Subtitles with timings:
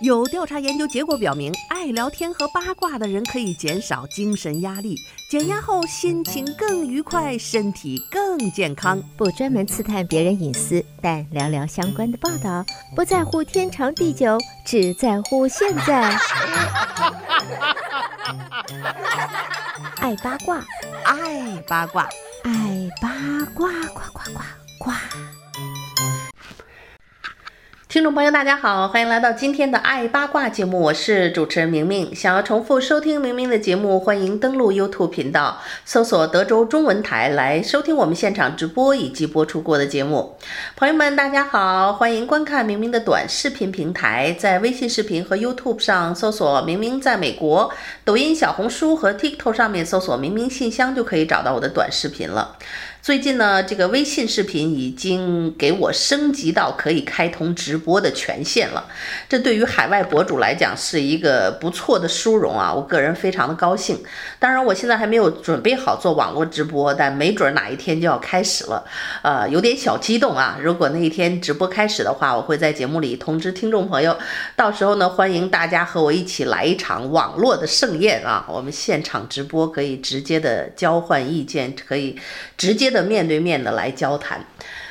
[0.00, 4.96] 有调查研究结果表明，爱聊天和八卦的人可以减少精神压力，
[5.28, 9.02] 减压后心情更愉快，身体更健康。
[9.16, 12.64] 不专门刺探别人隐私，但聊聊相关的报道，
[12.94, 16.16] 不在乎天长地久，只在乎现在。
[19.96, 20.64] 爱八卦，
[21.04, 22.08] 爱八卦，
[22.44, 23.10] 爱八
[23.52, 24.40] 卦，呱呱呱
[24.78, 24.92] 呱。
[27.88, 32.14] 听众朋友，大家好，欢迎来到今天的爱八卦节目，我是主持人明明。
[32.14, 40.36] 想要重复收听明明的节目，欢迎登录 YouTube 频道，搜索德州中文台来收听我们现场直播以及播出过的节目。
[40.76, 47.72] 朋友们，大家好，欢迎观看明明的短视频平台，在微信视频和 YouTube 上搜索“明明在美国”，
[48.04, 52.58] 抖音、小红书和 TikTok 上面搜索“明明信箱”就可以找到我的短视频了。
[53.08, 58.86] 最近呢，这个微信视频已经给我升级到可以开通直播的权限了。
[59.26, 63.98] 这对于海外博主来讲是一个不错的殊荣啊，我个人非常的高兴。
[64.38, 68.84] 当然，我现在还没有准备好做网络直播，但没准哪一天就要开始了，
[69.22, 70.58] 呃，有点小激动啊。
[70.60, 74.14] 如果那一天直播开始的话，我会在节目里通知听众朋友，
[74.54, 78.44] 到时候呢，欢迎大家和我一起来一场网络的盛宴啊。
[78.46, 82.14] 我们现场直播可以直接的交换意见，可以
[82.58, 82.97] 直接的。
[83.02, 84.44] 面对面的来交谈，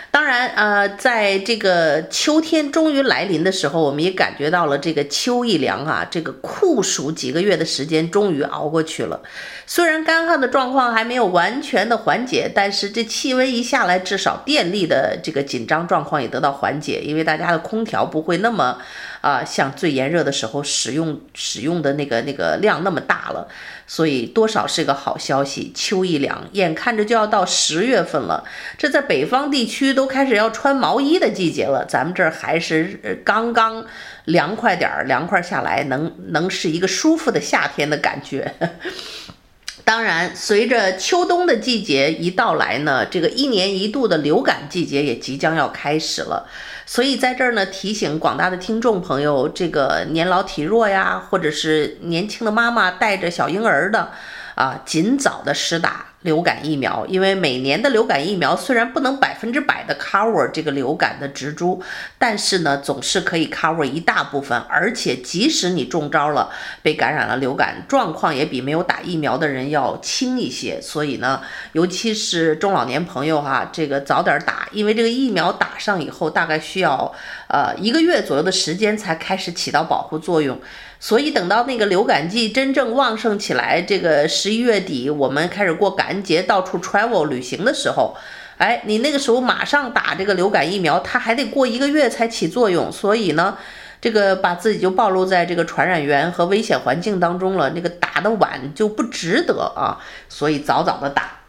[0.09, 9.21] 当然，呃，在这个秋天终于来临的时候，我们也感觉到了这个秋意凉啊，这个酷暑几个月的时间终于熬过去了。
[9.67, 18.79] 虽然干旱的状况还没有完全的缓解，但是这气温一下来，至少电力的这个紧张状况也得到缓解，因为大家的空调不会那么
[19.27, 23.49] 啊，像最炎热的时候使用使用的那个那个量那么大了。
[23.85, 28.45] 所以多少是个好消息，秋意凉，眼看着就要到十月份了。
[28.77, 33.85] 这在北方地区都开始要穿毛衣的季节了，咱们这儿还是刚刚
[34.23, 38.53] 凉快点儿，凉快下来能能是一个舒服的夏天的感觉。
[39.83, 46.49] 当然，随着秋冬的季节一到来呢，这个一年一度的流感季节也即将要开始了。
[46.89, 54.09] 所以在这儿呢，提醒广大的听众朋友，这个年老体弱呀，或者是年轻的妈妈带着小婴儿的，
[54.55, 56.05] 啊，尽早的施打。
[56.27, 61.81] 流感疫苗，因为每年的流感疫苗虽然不能百分之百的 cover 这个流感的植株，
[62.19, 66.49] 但是呢，总是可以 cover 一大部分，而且即使你中招了，
[66.81, 70.81] 被感染了流感，状况也比没有打疫苗的人要轻一些。
[70.81, 77.09] 所以呢，尤其是中老年朋友哈、这个早点打，因为这个疫苗打上以后，大概需要
[77.47, 80.59] 呃一个月左右的时间才开始起到保护作用。
[80.99, 88.15] 所以等到那个流感季真正旺盛起来，这个十一月底我们开始过感恩节，到处 travel 旅行的时候，
[88.57, 92.91] 哎，你那个时候马上打这个流感疫苗，它还得过一个月才起作用。
[92.91, 93.57] 所以呢，
[94.01, 97.69] 这个把自己就暴露在这个传染源和危险环境当中了。
[97.75, 101.41] 那个打的晚就不值得啊，所以早早的打。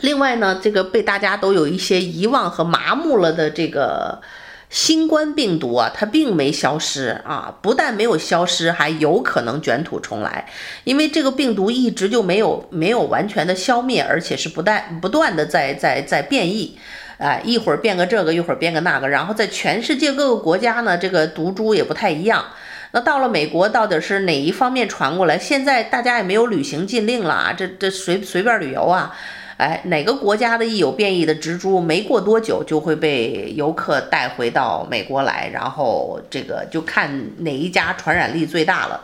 [0.00, 4.20] 另外呢，这个被大家都有一些遗忘和麻木了的这个。
[4.68, 10.46] 新冠病毒啊，它并没消失啊，不但没有消失，还有可能卷土重来，
[10.82, 16.76] 因为这个病毒一直就没有没有完全的消灭，而且是不断不断的在在在变异，
[17.18, 22.44] 啊，一会儿变个这个，一会儿变个那个，然后在全世界各个国家呢，这个毒株也不太一样。
[22.90, 25.38] 那到了美国，到底是哪一方面传过来？
[25.38, 29.16] 现在大家也没有旅行禁令了啊，这这随随便旅游啊。
[29.56, 39.00] 哎，哪个国家的一有变异的植株，没过多久就会被游客带回到美国来，然后这个就看哪一家传染力最大了。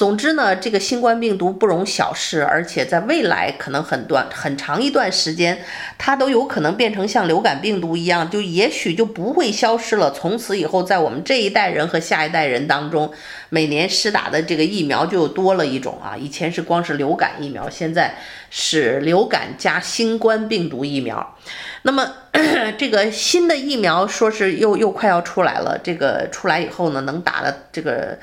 [0.00, 5.62] 总之呢，这个新冠病毒不容小视，而且在未来可能很短很长一段时间，
[5.98, 10.10] 它都有可能变成像流感病毒一样，就也许就不会消失了。
[10.10, 13.12] 从此以后，在我们这一代人和下一代人当中，
[13.50, 16.16] 每年施打的这个疫苗就多了一种啊。
[16.16, 18.14] 以前是光是流感疫苗，现在
[18.48, 21.36] 是流感加新冠病毒疫苗。
[21.82, 22.10] 那么
[22.78, 28.18] 这个新的疫苗说是又又快要出来了，这个出来以后呢，能打的这个。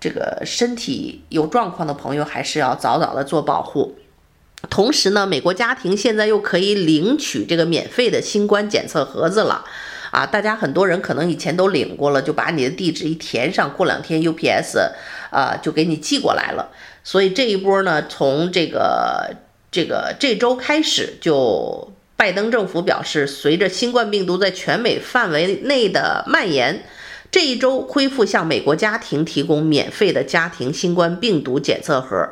[0.00, 3.96] 这个身体有状况的朋友还是要早早的做保护。
[4.68, 9.64] 同时呢，美国家庭现在又可以领取这个免费的新冠检测盒子了
[10.10, 10.26] 啊！
[10.26, 14.90] 大家很多人可能以前都领过了，就把你的地址一填上，过两天 UPS
[15.30, 16.70] 啊就给你寄过来了。
[17.04, 19.36] 所以这一波呢，从这个
[19.70, 26.82] 这个这周开始，就拜登政府表示，随着新冠病毒在全美范围内的蔓延。
[27.38, 32.30] 这一周恢复向美国家庭提供免费的家庭新冠病毒检测盒，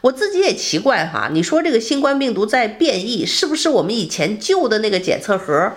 [0.00, 5.72] 我自己也奇怪哈，你说这个新冠病毒在变异，是不是我们以前旧的那个检测盒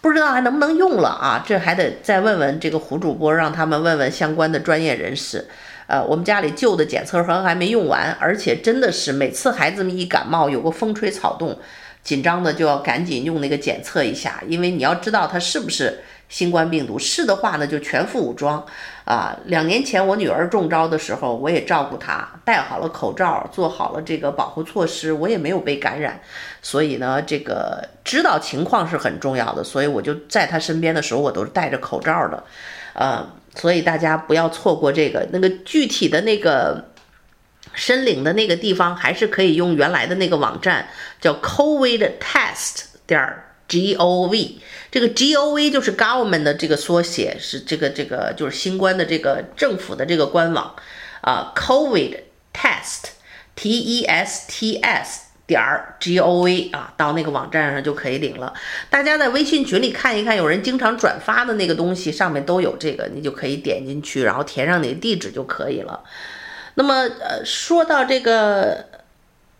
[0.00, 1.44] 不知道还能不能用了啊？
[1.44, 5.48] 这还得再问问这个胡主播，让他们问问相关的专业人士。
[5.88, 11.58] 呃，我们家里旧的检测盒还没用完，而且真的是每次孩子们一感冒，有个风吹草动，
[12.04, 15.98] 紧张的就要赶紧用那个检测一下，因为你要知道它是不是
[16.30, 16.98] 新冠病毒。
[16.98, 18.64] 是的话呢，就全副武装。
[19.04, 26.20] 啊，两年前我女儿中招的时候，我也照顾她，戴好了口罩，做好了这个保护措施，我也没有被感染。
[26.62, 29.64] 所以呢，这个知道情况是很重要的。
[29.64, 32.44] 所以我就在她身边的时候，我都是戴着口罩的。
[32.92, 35.26] 呃，所以大家不要错过这个。
[35.32, 36.84] 那个具体的那个
[37.74, 40.86] 申领的那个地方，还是可以用原来的那个网站，
[41.20, 43.18] 叫 COVID Test 点
[43.70, 44.58] G O V，
[44.90, 50.74] 这个 G O V 就是 government 的这个缩写，是这个这个就是新冠的这个政府的这个官网
[51.20, 52.16] 啊，COVID
[52.52, 53.12] test
[53.54, 55.62] T E S T S 点
[56.00, 58.52] G O V 啊，到那个网站上就可以领了。
[58.90, 66.02] 大家在微信群里看一看，有人经常转发的那个东西上面都有这个，你就可以点进去，然后填上你的地址就可以了。
[66.74, 68.89] 那么呃，说到这个。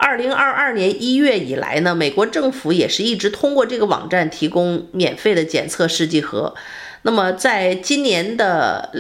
[0.01, 6.55] 二零二二年一月以来呢，美国政府也是一直通过这个网站提供免费的检测试剂盒。
[7.03, 8.91] 那么在今年的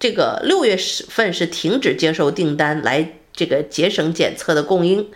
[0.00, 0.74] 这个六月
[1.08, 5.08] 份是停止接受订单来这个节省检测的供应，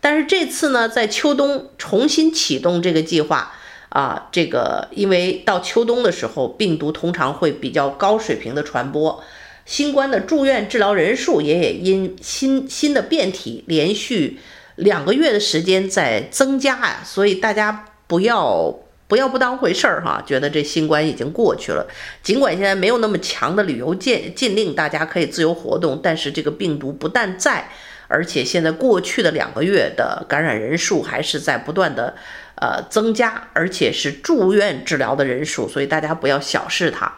[0.00, 3.52] 但是这次呢，在秋冬重新启动这个计划
[3.90, 9.22] 啊，这个因为到秋冬的时候，病毒通常会比较高水平的传播，
[9.64, 14.40] 新冠的住院治疗人数也也因新新的变体连续。
[14.78, 18.72] 两个月的时间在增加啊，所以大家不要
[19.08, 21.86] 不要不当回事儿哈，觉得这新冠已经过去了。
[22.22, 27.68] 尽管现在没有那么强的旅游禁禁令，大家可以自由活动，但是这个病毒不但在，
[28.06, 32.14] 而且现在过去的两个月的感染人数还是在不断的
[32.56, 37.17] 呃增加，而且是住院治疗的人数，所以大家不要小视它。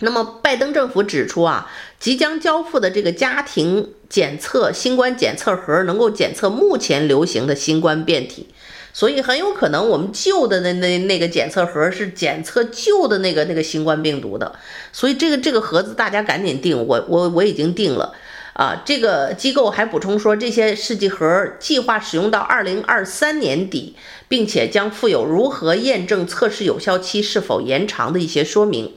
[0.00, 8.48] 那么，拜登政府指出啊，即将交付的这个家庭检测新冠检测盒能够检测目前流行的新冠变体，
[8.94, 14.54] 所以很有可能我们旧的那那那个检测盒是检测旧的那个那个新冠病毒的，
[14.90, 18.14] 所以这个这个盒子大家赶紧订，我我我已经订了
[18.54, 18.82] 啊。
[18.86, 23.94] 这个机构还补充说，这些试剂盒计划使用到二零二三年底，
[24.28, 28.94] 并且将附有如何验证测试有效期是否延长的一些说明。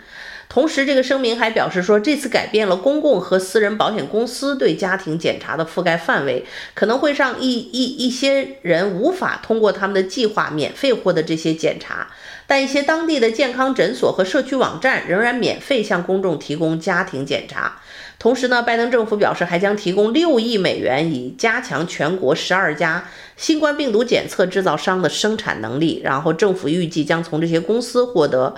[0.53, 6.45] 同时，这个声明还表示说，这次改变了公共和私人保险公司对家庭检查的覆盖范围，
[6.75, 12.07] 可能会让一一一些人无法通过他们的计划免费获得这些检查，
[12.45, 17.79] 但一些当地的健康诊所和社区网站仍然免费向公众提供家庭检查。
[18.19, 25.99] 同时呢，拜登政府表示还将提供六亿美元，以加强全国十二家新冠病毒检测制造商的生产能力。
[26.03, 28.53] 然后，政府预计将从这些公司获得。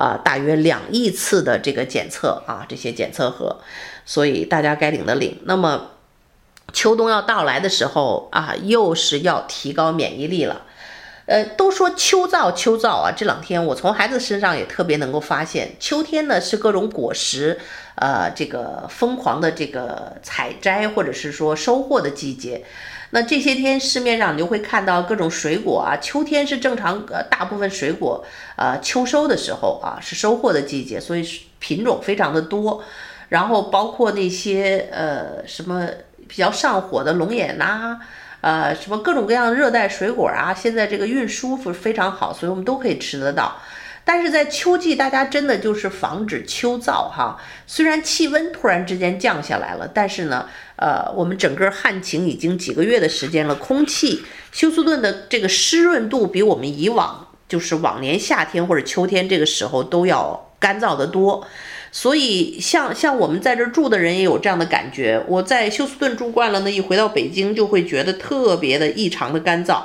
[0.00, 3.60] 啊，大约两亿次的这个检测啊，这些检测盒，
[4.06, 5.38] 所以大家该领的领。
[5.44, 5.90] 那么
[6.72, 10.62] 秋冬要到来的时候啊，又是要提高免疫力了。
[11.26, 17.60] 呃，都说秋燥秋燥啊，这两天我从孩子身上也特别能够发现，秋天呢是各种果实，
[17.96, 22.64] 呃，这个疯狂的这个采摘或者是说收获的季节。
[23.12, 28.24] 那这些天市面上你就会看到各种水果啊，秋天是正常呃大部分水果
[28.56, 31.28] 呃秋收的时候啊，是收获的季节，所以
[31.58, 32.82] 品种非常的多，
[33.28, 35.86] 然后包括那些呃什么
[36.28, 37.98] 比较上火的龙眼呐，
[38.42, 43.56] 呃什么各种各样的热带水果啊，现在这个运输非常好，所以我们都可以吃得到。
[44.04, 47.40] 但是在秋季，大家真的就是防止秋燥哈。
[47.66, 61.46] 虽然气温突然之间降下来了，但是呢，呃，我们整个旱情已经几个月的时间了，空气休斯顿的这个湿润度比我们以往就是往年夏天或者秋天这个时候都要干燥得多。
[61.92, 65.20] 所以像像我们在这住的人也有这样的感觉。
[65.26, 69.82] 我在休斯顿住惯了，呢一回到北京就会觉得特别的异常的干燥。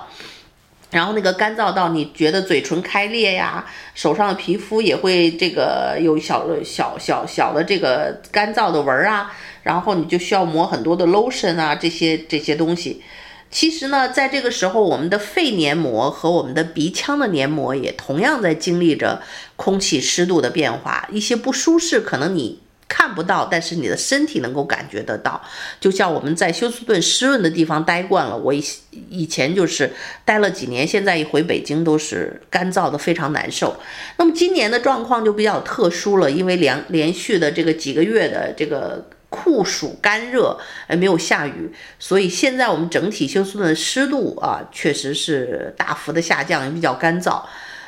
[0.96, 9.30] 然后那个干燥到你觉得嘴唇开裂呀，手上的皮肤也会这个有小小小小的这个干燥的纹啊，
[9.64, 13.04] 然后你就需要抹很多的 lotion 啊，这些这些东西。
[13.52, 19.22] 其实呢，在这个时候，我们的肺黏膜和我们的鼻腔的黏膜也同样在经历着
[19.58, 22.60] 空气湿度的变化，一些不舒适，可能你。
[22.88, 25.42] 看不到，但是你的身体能够感觉得到。
[25.80, 28.64] 就像我们在休斯顿湿润的地方待惯了，我以
[29.10, 29.92] 以前就是
[30.24, 33.76] 待了几年，现在一回北京都是干燥的非常难受。
[34.18, 47.42] 那么今年的状况就比较特殊了，因为连连续的这个几个月的这个酷暑干热，哎，没有下雨，所以现在我们整体休斯顿的湿度啊，确实是大幅的下降，也比较干燥。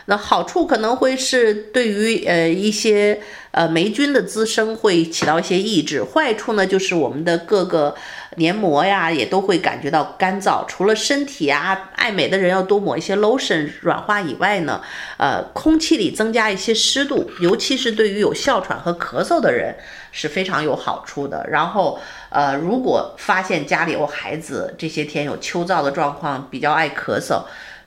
[0.10, 3.20] 那好处可能会是对于呃一些
[3.52, 7.94] 呃霉菌的滋生会起到一些抑制，坏处呢就是我们的各个
[8.38, 10.66] 黏膜呀也都会感觉到干燥。
[10.66, 14.82] 除了身体啊爱美的人要多抹一些 lotion 软化以外呢，
[15.18, 19.76] 呃空气里增加一些湿度，尤其是对于有哮喘和咳嗽的人
[20.14, 21.46] 是非常有好处的。
[21.50, 22.00] 然后
[22.30, 27.42] 呃如果发现家里有孩子这些天有秋燥的状况，比较爱咳嗽。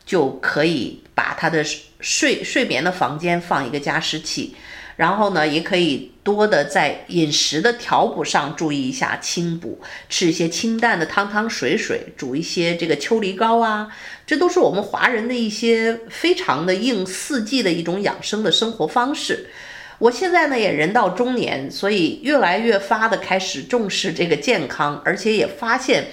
[0.07, 1.63] 就可以把他的
[2.01, 4.55] 睡睡眠的房间放一个加湿器，
[4.97, 13.95] 然后呢，也可以多的在饮食的调补上注意一下清补，吃一些清淡的汤汤水水，煮一些这个秋梨膏啊，
[14.27, 19.51] 这都是我们华人的一些非常的应四季的一种养生的生活方式。
[19.99, 26.07] 我现在呢也人到中年，所以越来越发的开始重视这个健康，而且也发现，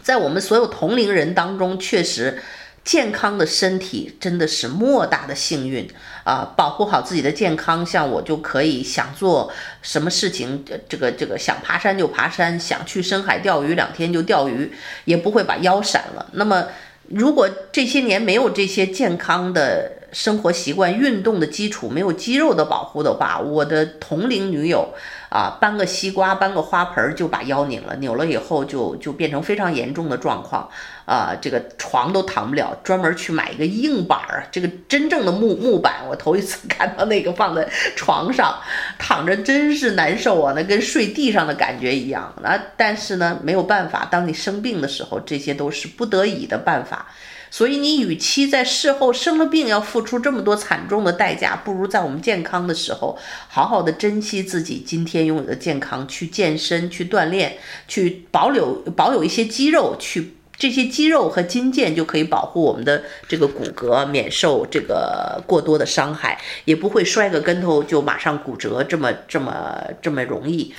[0.00, 2.40] 在我们所有同龄人当中，确实。
[2.84, 5.88] 健康的身体真的是莫大的幸运
[6.24, 6.52] 啊！
[6.56, 14.72] 保护好自己的健康，像我就可以想做什么事情，这个这个想爬山就爬山，想去深海钓鱼两天就钓鱼，
[15.04, 16.26] 也不会把腰闪了。
[16.32, 16.66] 那么，
[17.08, 24.92] 如果这些年没有这些健康的生活习惯、运动的基础，没有肌肉的保护的话，我的同龄女友。
[25.32, 30.68] 啊，搬个西瓜，搬个花盆就把腰拧了，扭了以后就就变成非常严重的状况，
[31.06, 38.58] 啊，这个床都躺不了，专门去买一个硬板儿，这个真正的木木板，我头一次看到那个放在床上
[38.98, 42.30] 躺着，真是难受啊，那跟睡地上的感觉一样。
[42.42, 47.06] 那但是呢，没有办法，当你生病的时候，这些都是不得已的办法。
[47.54, 70.74] 所以你与其在事后生了病要付出这么多惨重的代价，不如在我们健康的时候，好好的珍惜自己今天拥有的健康，去健身，去锻炼，去保留 保有一些肌肉，去这些肌肉和筋腱就可以保护我们的这个骨骼，免受这个过多的伤害，也不会摔个跟头就马上骨折这么这么这么容易。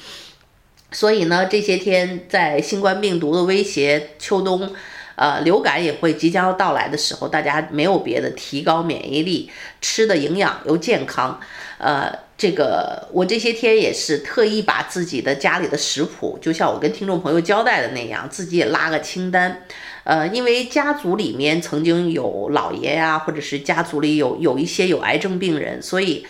[0.92, 4.74] 所以呢，这些天在新冠病毒的威胁，秋冬。
[5.16, 11.40] 呃，流感也会即将要到来的时候，大家没有别的，提高免疫力，吃的营养又健康。
[11.78, 19.64] 呃，这个我这些天也是特意把自己的家里的食谱，就像我跟听众朋友交代的那样，自己也拉个清单。
[20.04, 26.26] 呃，因为家族里面曾经有老爷呀、或者是家族里有有一些有癌症病人，所以，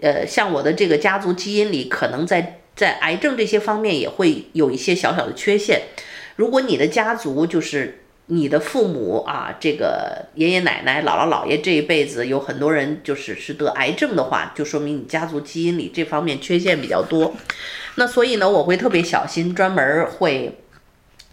[0.00, 5.82] 呃，像我的这个家族基因里，可能在在癌症这些方面也会有一些小小的缺陷。
[6.36, 8.02] 如果你的家族就是。
[8.30, 17.34] 你的父母啊，这个爷爷奶奶、姥姥姥爷这一辈子有很多人就是是得癌症的话，就说明你家族基因里这方面缺陷比较多。
[17.94, 20.58] 那所以呢，我会特别小心，专门会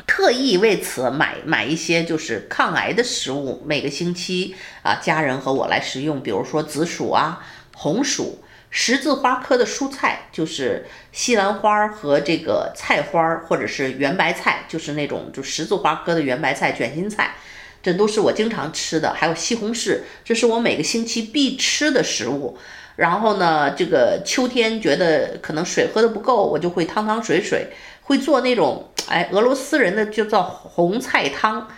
[0.08, 8.40] 特意为此买买一些就是抗癌的食物，每个星期啊，家人和我来食用，比如说紫薯啊、红薯。
[8.78, 17.36] 十字花科的蔬菜就是西兰花和这个菜花，或者是圆白菜，就是那种就十字花科的圆白菜、卷心菜，
[17.82, 19.14] 这都是我经常吃的。
[19.14, 22.58] 还有西红柿，这是我每个星期必吃的食物。
[22.98, 27.68] 然后呢，这个秋天觉得可能水喝的不够，我就会汤汤水水，
[28.02, 31.70] 会做那种哎俄罗斯人的就叫红菜汤。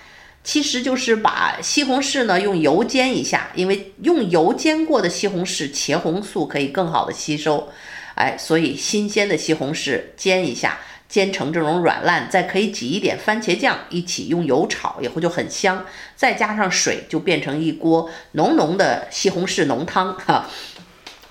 [0.47, 7.67] 其实就是把西红柿呢用油煎一下，因为用油煎过的西红柿茄红素可以更好的吸收，
[8.15, 15.85] 哎，所以新鲜的西红柿煎一下，煎成这种软烂，再可以挤一点番茄酱一起用油炒，以后就很香，
[16.15, 20.49] 再加上水就变成一锅浓浓的西红柿浓汤哈。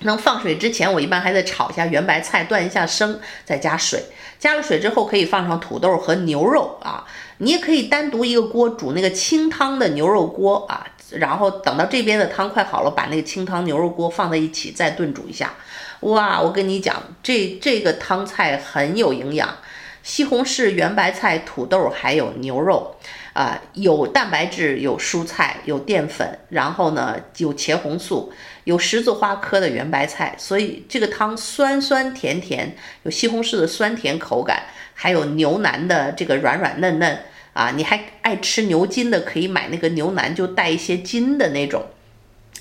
[0.01, 3.99] 那放水之前，我一般还得炒一下圆白菜，断一下生，再加水。
[4.37, 7.03] 加了水之后，可以放上土豆和牛肉啊。
[7.37, 15.53] 你也可以单独一个锅煮那个清汤的牛肉锅啊，然后等到这边的汤快好了，把那个清汤牛肉锅放在一起再炖煮一下。
[16.01, 19.57] 哇，我跟你讲，这这个汤菜很有营养，
[20.03, 22.95] 西红柿、圆白菜、土豆还有牛肉。
[23.33, 34.63] 啊，有蛋白质，有蔬菜，有淀粉，然后呢，有茄红素，有十字花科的圆白菜，所以这个汤酸酸甜甜，有西红柿的酸甜口感，
[34.99, 37.19] 还有牛腩的这个软软嫩嫩
[37.53, 41.85] 啊，你还爱吃牛筋的，可以买那个牛腩，就带一些筋的那种，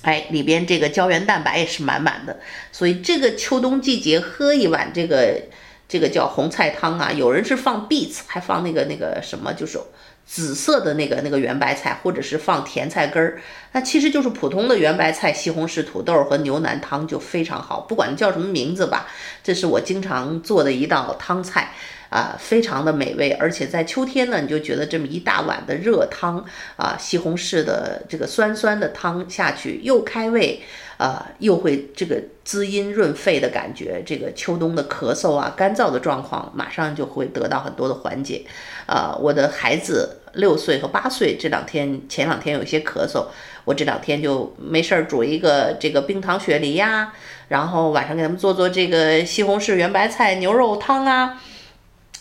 [0.03, 2.39] 哎，里边这个胶原蛋白也是满满的，
[2.71, 5.41] 所以这个秋冬季节喝一碗这个
[5.89, 9.81] 这个叫红菜汤啊，有人是放 beets，还放那个那个什么，就是。
[10.27, 13.41] 紫色的那个那个圆白菜，或者是放甜菜根儿，
[13.73, 19.07] 那其实就是普通的圆白菜、西红柿、土豆和牛腩汤就非常好，不管叫什么名字吧，
[19.43, 21.71] 这是我经常做的一道汤菜。
[22.09, 26.43] 啊，非常的美味，而且在秋天呢，你就觉得这么一大碗的热汤
[26.77, 30.63] 啊，西红柿的这个酸酸的汤下去，又开胃，
[30.97, 38.45] 啊，又会这个滋阴润肺的感觉，这个秋冬的咳嗽啊、干燥的状况，马上就会得到很多的缓解。
[38.87, 43.27] 啊，我的孩子六岁和八岁这两天，前两天有些咳嗽，
[43.65, 47.13] 我这两天就没事儿煮一个这个冰糖雪梨呀，
[47.49, 51.43] 然后晚上给他们做做这个西红柿圆白菜牛肉汤啊。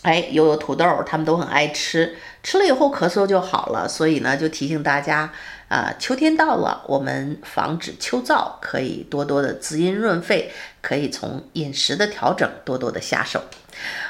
[0.02, 3.88] 哎，又有土豆，他们都很爱吃，吃了以后咳嗽就好了。
[3.88, 5.32] 所以呢，就提醒大家，
[5.68, 13.42] 啊、秋天到了，我们防止秋燥，可以多多的滋阴润肺，可以从饮食的调整多多的下手。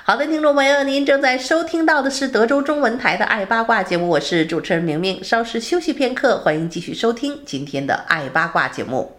[0.04, 5.24] 好的，听众朋友，您正在收听到的是德州中文台的《爱八卦》节目，我是主持人明明。
[5.24, 9.16] 稍事休息片刻，欢迎继续收听今天的《爱八卦》节目。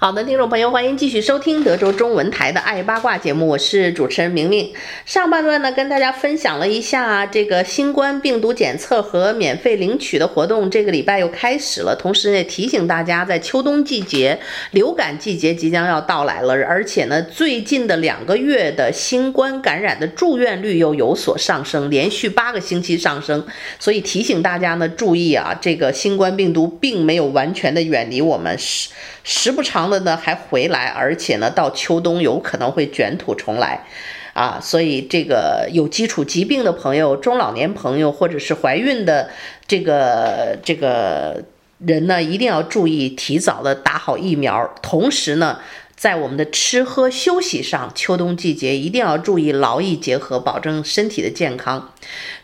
[0.00, 4.72] 好的，听众朋友，欢迎继续收听德州中文台的《爱八卦》节目，我是主持人明明。
[5.04, 11.96] 上半段呢，跟大家分享了一下这个新冠病毒检测和免费领取的活动，这个礼拜又开始了。
[11.96, 14.38] 同时呢，也提醒大家，在秋冬季节，
[14.70, 23.44] 流感季节即将要到来了，而且呢，最近的两个月的新冠感染的住院率又有所上升，连续八个星期上升，
[23.80, 28.90] 所以提醒大家呢，注意啊，这个新冠病毒并没有完全的远离我们，时
[29.24, 29.87] 时不常。
[29.88, 33.84] 的呢还回来，而且呢到秋冬有可能会卷土重来，
[34.32, 39.30] 啊，所以这个有基础疾病的朋友、中老年朋友或者是怀孕的
[39.66, 41.42] 这个这个
[41.78, 45.58] 人呢，一定要注意提早的打好疫苗，同时呢。
[45.98, 51.92] 在我们的吃喝休息上，秋冬季节一定要注意劳逸结合，保证身体的健康。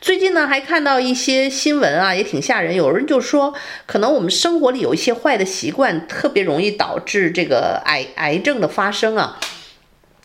[0.01, 2.75] 最近呢，还看到一些新闻啊，也挺吓人。
[2.75, 3.55] 有人就说，
[3.87, 9.39] 可能我们生活里有一些坏的习惯，特别容易导致这个癌癌症的发生啊。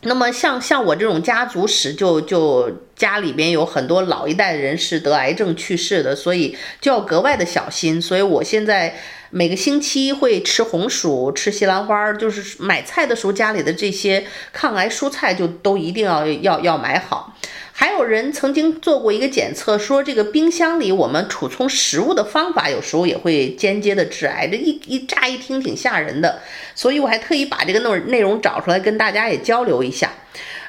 [0.02, 8.00] 那么像像我这种家族史就，就家里边有很多老一代的人是得癌症去世的，所以就要格外的小心。
[8.00, 8.96] 所以我现在。
[9.32, 17.32] 每个星期会吃红薯，吃西兰花，就是买菜的时候家里的这些抗癌蔬菜就都一定要要要买好。
[17.80, 26.40] 还有人曾经做过一个检测，说这个冰箱里我们储存食物的方法有时候也会间接的致癌，这一一乍一听挺吓人的，
[26.74, 30.12] 所以我还特意把这个内内容找出来跟大家也交流一下。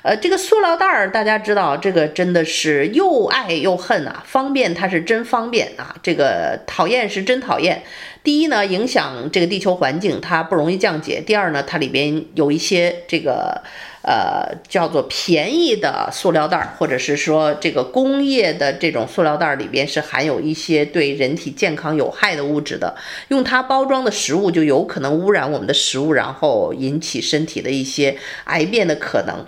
[0.03, 4.23] 呃，这个塑料袋儿，大家知道，这个真的是又爱又恨啊！
[4.25, 7.83] 方便它是真方便啊，这个讨厌是真讨厌。
[8.23, 13.61] 第一呢，影响这个地球环境，它不容易降解；第二呢，它里边有一些这个
[14.01, 22.95] 呃叫做便宜的塑料袋，或者是说这个工业的这种塑料袋里边是含有一些对人体健康有害的物质的，
[23.29, 29.45] 用它包装的食物就有可能污染我们的食物，然后引起身体的一些癌变的可能。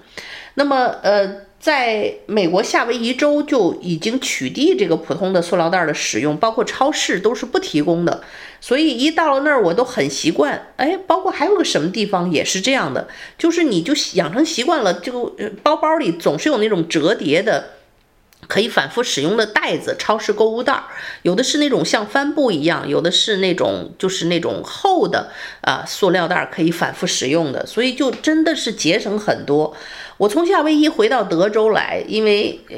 [0.55, 1.27] 那么，呃，
[1.63, 8.21] 在美国夏威夷州就已经取缔这个普通的塑料袋的使用，包括超市都是不提供的。
[8.59, 10.73] 所以一到了那儿，我都很习惯。
[10.75, 17.69] 哎，包括还有个什么地方也是这样的，就是你就养成习惯了，就包包里总是有那种折叠的。
[18.45, 20.83] 可以反复使用的袋子，超市购物袋，
[21.21, 29.73] 有的是那种像帆布一样，有的是那种就是那种厚的啊、塑料袋，可以反复使用的，所以就真的是节省很多。
[30.17, 32.75] 我从夏威夷回到德州来，因为呃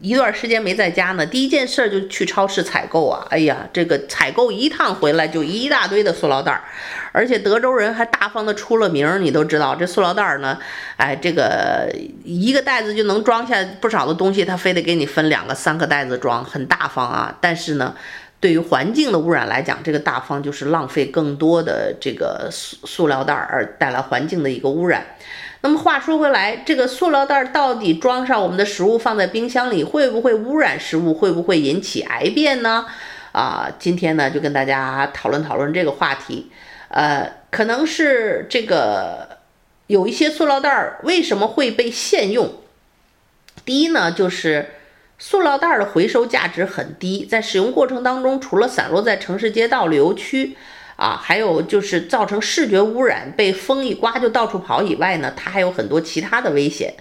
[0.00, 6.64] 一段时间没在家呢，第一件事就去超市采购啊，哎呀，这个采购一趟回来就一大堆的塑料袋儿。
[7.12, 10.58] 而且德州人还大方的出了名，你都知道这塑料袋儿呢，
[10.96, 17.38] 哎，这个一个袋子就能装下不少的东西，他非得给你分两个、三个袋子装，很大方啊。
[17.40, 17.94] 但是呢，
[18.40, 25.06] 对于环境的污染来讲，这个大方就是浪费更多的这个塑塑料袋，而带来环境的一个污染。
[25.64, 31.14] 那么话说回来，这个塑料袋到底装上我们的食物放在冰箱里，会不会污染食物？
[31.14, 32.84] 会不会引起癌变呢？
[33.30, 36.50] 啊，今天呢就跟大家讨论讨论这个话题。
[36.88, 39.38] 呃，可能是这个
[39.86, 42.52] 有一些塑料袋为什么会被限用？
[43.64, 44.70] 第一呢，就是
[45.18, 50.56] 塑料袋的回收价值很低，在使用过程当中，除了散落在城市街道、旅游区
[50.96, 56.94] 啊，还有就是造成视觉污染，被风一刮就到处跑以外呢，它还有很多其他的危险。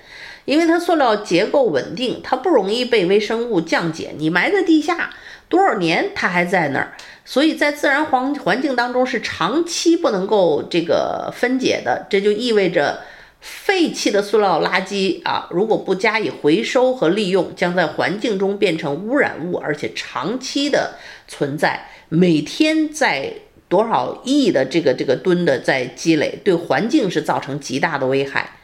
[0.45, 5.12] 因为它塑料结构稳定，它不容易被微生物降解，你埋在地下
[5.47, 6.93] 多少年它还在那儿。
[7.23, 13.01] 所以在自然环环境当中是长期不能够这个分解的，这就意味着
[13.39, 20.95] 废弃的塑料垃圾啊，如果不加以回收和利用，将在环境中变成污染物，而且长期的
[21.27, 23.32] 存在，每天在
[23.71, 28.57] 多少亿的这个这个吨的在积累，对环境是造成极大的危害。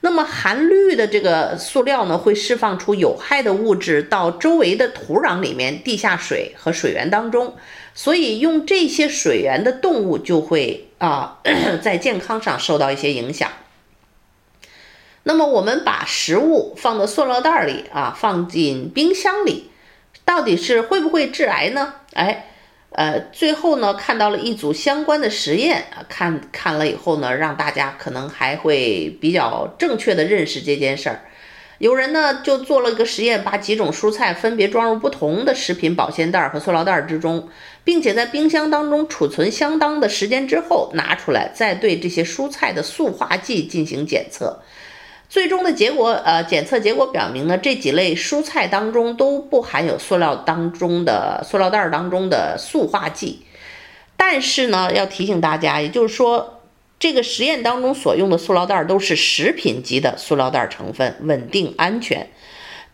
[0.00, 7.54] 那么含氯的这个塑料呢，会释放出有害的物质到周围的土壤里面、地下水和水源当中，
[7.94, 11.38] 所以用这些水源的动物就会啊，
[11.82, 13.50] 在健康上受到一些影响。
[15.24, 19.70] 那么我们把食物放到塑料袋里啊，放进冰箱里，
[20.24, 21.94] 到底是会不会致癌呢？
[22.14, 22.47] 哎，
[22.98, 31.20] 呃，最后呢，看到了一组相关的实验啊，看看了以后呢，让大家可能还会比较正确的认识这件事儿。
[31.78, 37.48] 有人呢就做了一个实验，把几种蔬菜分别装入不同的食品保鲜袋和塑料袋之中，
[37.84, 44.60] 并且在冰箱当中储存相当的时间之后拿出来，再对这些蔬菜的塑化剂进行检测。
[45.28, 53.42] 最终的结果，呃，检测结果表明呢，这几类蔬菜当中都不含有塑料当中的塑料袋当中的塑化剂。
[54.16, 56.60] 但是呢，要提醒大家，也就是说，
[56.98, 62.28] 这个实验当中所用的塑料袋都是食品级的塑料袋成分，稳定安全。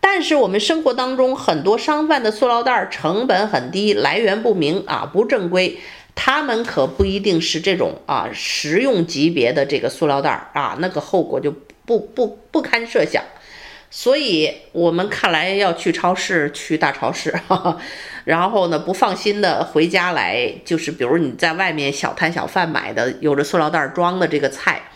[0.00, 5.78] 但是我们生活当中很多商贩的塑料袋成本很低，来源不明啊，不正规，
[6.16, 11.54] 他们可不一定是这种啊食用级别的这个塑料袋啊，那个后果就。
[11.86, 13.22] 不不不堪设想，
[13.90, 17.34] 所以我们看来要去超市，去大超市，
[18.24, 24.90] 然后呢，不放心的回家来，就是比如你在外面小摊小贩买的，有着塑料袋装的这个菜，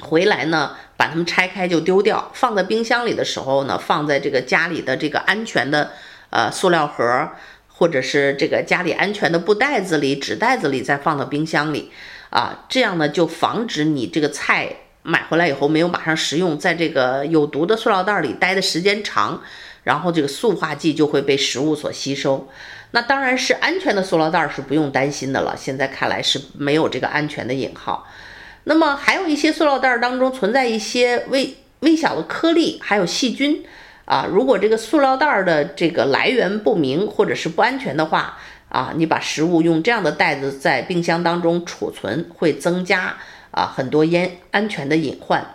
[0.00, 5.92] 回来呢，把它们拆开就丢掉，放在冰箱里的时候呢，放在这个家里的这个安全的
[6.30, 7.30] 呃塑料盒，
[7.68, 11.92] 或者是这个家里安全的布袋子里、纸袋子里，再放到冰箱里，
[12.30, 14.76] 啊，这样呢就防止你这个菜。
[15.10, 19.42] 买回来以后没有马上食用，在这个有毒的塑料袋里待的时间长，
[19.82, 22.48] 然后这个塑化剂就会被食物所吸收。
[22.92, 25.56] 那当然是安全的塑料袋是不用担心的了。
[25.56, 28.06] 现在看来是没有这个安全的引号。
[28.64, 33.64] 那么还有一些塑料袋当中存在一些微微小的颗粒，还有细菌
[34.04, 34.28] 啊。
[34.30, 43.16] 如果这个塑料袋的这个来源不明或者是不安全的话啊，你把食物用这样的袋子在冰箱当中储存，会增加。
[43.50, 45.54] 啊，很多烟安全的隐患。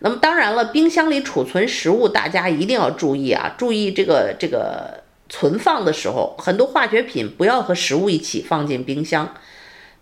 [0.00, 9.34] 那么当然了，冰箱里储存食物，大家一定要注意啊，注意这个这个存放的时候，很多化学品不要和食物一起放进冰箱。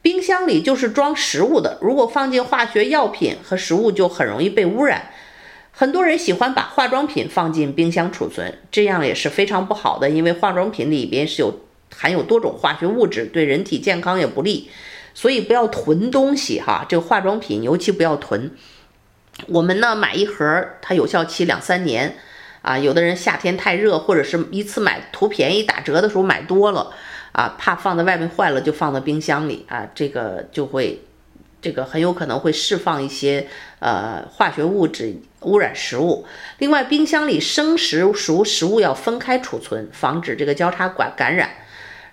[0.02, 5.10] 冰箱里就是装食物的，如果放进化学药品和食物，就很容易被污染。
[5.72, 11.60] 很多人喜欢把化妆品放进冰箱储存，这样也是非常不好的，因为化妆品里边是有
[11.94, 14.70] 含有多种化学物质，对人体健康也不利。
[15.14, 18.50] 所以不要囤东西哈，这个化妆品尤其不要囤。
[19.46, 22.16] 我们呢买一盒，它有效期两三年
[22.62, 22.78] 啊。
[22.78, 26.92] 有的人夏天太热，或者是一次买图便宜打折的时候买多了
[27.32, 31.02] 啊，怕放在外面坏了，就放在冰箱里啊，这个就会
[31.62, 33.46] 这个很有可能会释放一些
[33.78, 36.26] 呃化学物质污染食物。
[36.58, 41.50] 另外，冰箱里生食熟食物要分开储存，防止这个交叉管感染。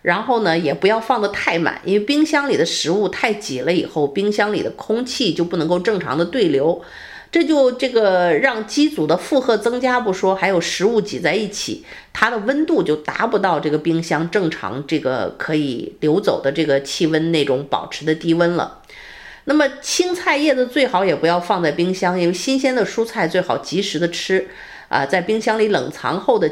[0.08, 6.82] 然后呢，也不要放得太满，因为冰箱里的食物太挤了以后，冰箱里的空气就不能够正常的对流，
[7.30, 18.84] 这就这个让机组的负荷增加不说，还有食物挤在一起，它的温度就达不到这个冰箱正常这个可以流走的这个气温那种保持的低温了。
[19.44, 24.48] 那么青菜叶子最好也不要放在冰箱，因为新鲜的蔬菜最好及时的吃
[24.88, 26.50] 啊，在冰箱里冷藏后的。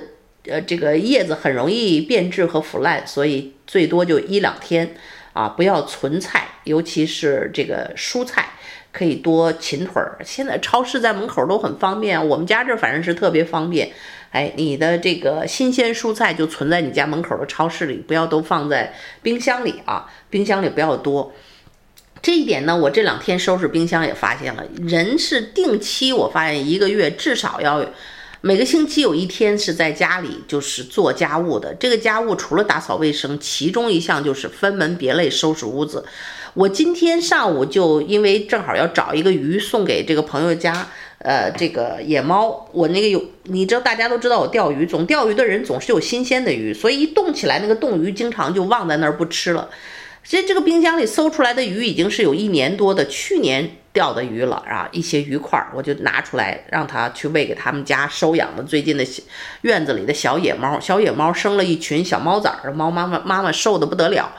[0.47, 4.95] 呃，这个叶子很容易变质和腐烂，所以最多就一两天
[5.33, 8.49] 啊，不要存菜，尤其是这个蔬菜，
[8.91, 10.17] 可以多勤腿儿。
[10.23, 13.91] 现在超市在门口都很方便，我们家这反正是特别方便。
[14.29, 21.33] 哎，你的这个新鲜蔬菜就存在你家门口的超市里，不要都放在冰箱里啊，冰箱里不要多。
[22.21, 27.83] 这一点呢，我这两天收拾冰箱也发现了，人是定期，我发现一个月至少要。
[28.45, 31.73] 每个星期有一天是在家里就是做家务的。
[31.79, 36.05] 这个家务除了打扫卫生，其中一项就是分门别类收拾屋子。
[36.53, 42.69] 我今天上午就因为正好要找一个鱼送给这个朋友家，呃，这个野猫。
[42.71, 49.67] 我那个有，你知道大家都知道我钓鱼，总钓鱼的人总是有新鲜的鱼，所以一冻起来那个冻鱼经常就忘在那儿不吃了。
[50.25, 53.77] 其实这个冰箱里搜出来的鱼已经是有一年多的，去年。
[53.95, 59.05] 钓的鱼了啊，一些鱼块儿我就拿出来让他去喂给他们家收养的最近的
[59.61, 60.77] 院子里的小野猫。
[60.81, 64.29] 小野猫生了一群小猫崽儿，猫妈妈妈妈瘦得不得了，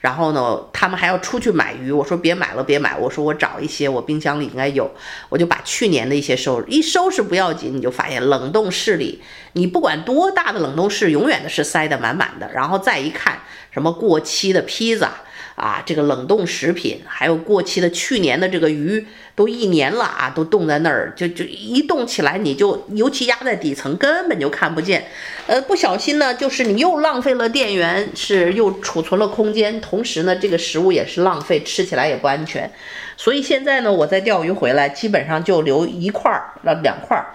[0.00, 4.90] 然后呢，他们还要出去买鱼，我说别买了，别买，我说我找一些，我冰箱里应该有，
[5.28, 13.38] 我就把去年的一些收拾，一收拾不要紧，你就发现冷冻室里，你不管多大的冷冻室，永远的是塞得满满的，然后再一看，
[13.70, 15.12] 什么过期的披萨。
[15.54, 25.04] 啊，这个冷冻食品，还有过期的去年的这个鱼，都一年了啊，都冻在那儿，就就一冻起来，你就尤其压在底层，根本就看不见。
[25.46, 32.68] 呃，不小心呢，就是你又浪费了电源，是又储存了空间，同时呢，这个食物也是浪费，吃起来也不安全。
[33.16, 37.32] 所以现在呢，我在钓鱼回来，基本上就留一块儿，那两块儿，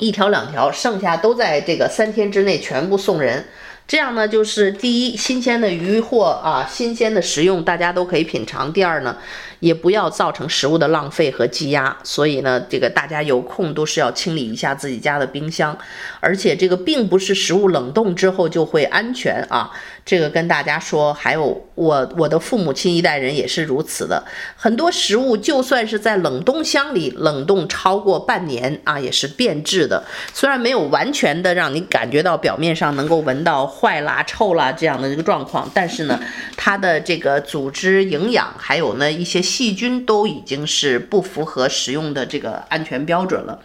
[0.00, 3.44] 一条两条，剩下都在这个三天之内全部送人。
[3.88, 8.70] 这样呢，就是第一，新鲜的鱼货啊，新鲜的食用，大家都可以品尝。
[8.70, 9.16] 第二呢，
[9.60, 11.96] 也不要造成食物的浪费和积压。
[12.02, 15.76] 所以呢，这个大家有空都是要清理一下自己家的冰箱。
[16.20, 19.70] 而且这个并不是食物冷冻之后就会安全啊。
[20.04, 24.24] 这个跟大家说，还有我我的父母亲一代人也是如此的。
[24.56, 30.02] 很多食物就算是在冷冻箱里冷冻超过半年啊，也是变质的。
[30.32, 33.58] 虽然没有完全的让你感觉到表面上能够闻到。
[33.78, 36.18] 坏啦、臭啦这样的一个状况，但是呢，
[36.56, 43.60] 它的这个组织营养，还有呢一些细菌都已经是不符合食用的这个安全标准了。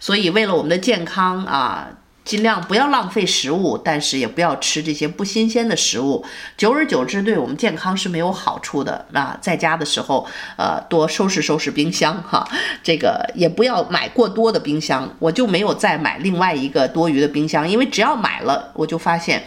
[0.00, 1.88] 所以为了我们的健康啊，
[2.24, 6.24] 尽量不要浪费食物，但是也不要吃这些不新鲜的食物。
[6.56, 9.06] 久而久之，对我们健康是没有好处的。
[9.12, 12.48] 那在家的时候，呃，多收拾收拾冰箱哈，
[12.82, 15.14] 这个也不要买过多的冰箱。
[15.18, 19.44] 我就没有再买另外一个多余的冰箱，因为只要买了，我就发现。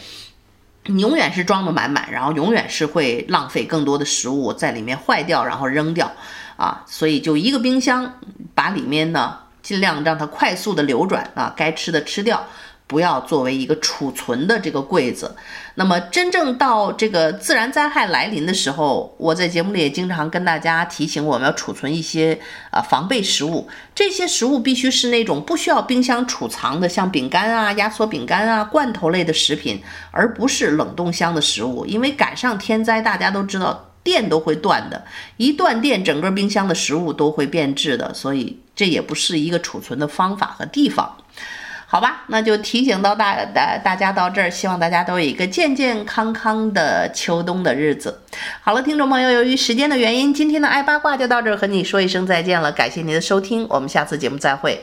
[0.90, 6.12] 你永远是装的满满，然后永远是会浪费更多的食物在里面坏掉，然后扔掉，
[6.58, 8.20] 啊，所以就一个冰箱，
[8.56, 12.44] 把里面呢尽量让它快速的流转啊，该吃的吃掉。
[12.90, 15.36] 不要作为一个储存的这个柜子。
[15.76, 22.38] 那么真正到这个自然灾害来临的时候，我在节目里也经常跟大家提醒，我们要储存一些
[22.72, 23.68] 啊防备食物。
[23.94, 31.86] 这些食物必须是那种不需要冰箱储藏的，像饼干啊、压缩饼干啊、罐头类的食品，而不是冷冻箱的食物。
[31.86, 35.06] 因为赶上天灾，大家都知道电都会断的，
[35.38, 41.16] 一断电，整个冰箱的食物都会变质的，所以这也不是一个储存的方法和地方。
[41.92, 48.22] 好吧，那就提醒到大大大家到这儿，希望大家都有一个健健康康的秋冬的日子。
[48.62, 52.72] 好了，听众朋友，由于时间的原因，今天的爱八卦就到这儿，和你说一声再见了。
[52.72, 54.80] 感谢您的收听，我们下次节目再会。